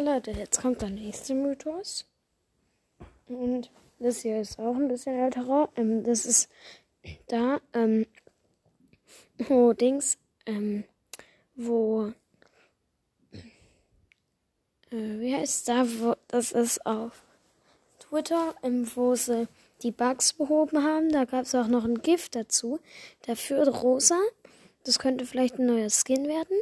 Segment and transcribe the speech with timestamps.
[0.00, 2.06] Leute, jetzt kommt der nächste Mythos.
[3.26, 5.68] Und das hier ist auch ein bisschen älterer.
[5.74, 6.48] Ähm, das ist
[7.26, 8.06] da, ähm,
[9.38, 10.84] wo Dings, ähm,
[11.56, 12.12] wo,
[14.90, 17.24] äh, wie heißt da, wo, das ist auf
[17.98, 19.48] Twitter, ähm, wo sie
[19.82, 21.10] die Bugs behoben haben.
[21.10, 22.78] Da gab es auch noch ein Gift dazu.
[23.22, 24.18] Dafür rosa.
[24.84, 26.56] Das könnte vielleicht ein neuer Skin werden.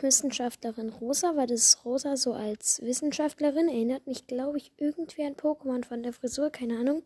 [0.00, 5.84] Wissenschaftlerin Rosa, weil das Rosa so als Wissenschaftlerin erinnert mich, glaube ich, irgendwie an Pokémon
[5.84, 7.02] von der Frisur, keine Ahnung.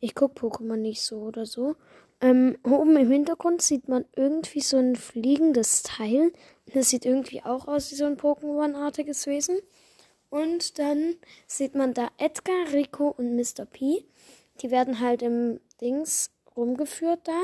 [0.00, 1.76] Ich gucke Pokémon nicht so oder so.
[2.20, 6.32] Ähm, oben im Hintergrund sieht man irgendwie so ein fliegendes Teil.
[6.72, 9.58] Das sieht irgendwie auch aus wie so ein Pokémon-artiges Wesen.
[10.30, 11.16] Und dann
[11.46, 13.64] sieht man da Edgar, Rico und Mr.
[13.64, 14.04] P.
[14.60, 17.40] Die werden halt im Dings rumgeführt da.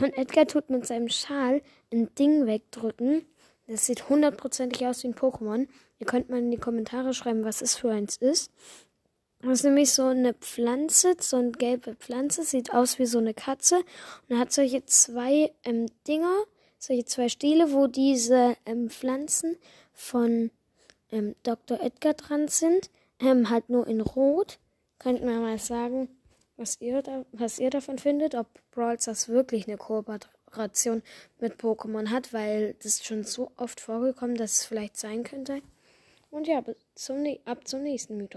[0.00, 3.26] Und Edgar tut mit seinem Schal ein Ding wegdrücken.
[3.66, 5.66] Das sieht hundertprozentig aus wie ein Pokémon.
[5.98, 8.50] Ihr könnt mal in die Kommentare schreiben, was es für eins ist.
[9.40, 13.34] Das ist nämlich so eine Pflanze, so eine gelbe Pflanze, sieht aus wie so eine
[13.34, 13.82] Katze
[14.28, 16.44] und hat solche zwei ähm, Dinger,
[16.78, 19.56] solche zwei Stiele, wo diese ähm, Pflanzen
[19.92, 20.50] von
[21.10, 21.80] ähm, Dr.
[21.80, 24.58] Edgar dran sind, ähm, halt nur in Rot.
[24.98, 26.08] Könnt ihr mal sagen,
[26.56, 30.32] was ihr, da, was ihr davon findet, ob Brawl Stars wirklich eine Kooperation
[31.40, 35.60] mit Pokémon hat, weil das schon so oft vorgekommen, dass es vielleicht sein könnte.
[36.30, 36.62] Und ja,
[36.94, 38.32] zum, ab zum nächsten Mythos.